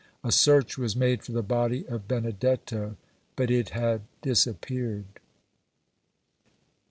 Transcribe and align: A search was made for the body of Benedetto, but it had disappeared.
A 0.23 0.31
search 0.31 0.79
was 0.79 0.95
made 0.95 1.21
for 1.21 1.31
the 1.31 1.43
body 1.43 1.87
of 1.87 2.07
Benedetto, 2.07 2.97
but 3.35 3.51
it 3.51 3.69
had 3.69 4.01
disappeared. 4.23 5.05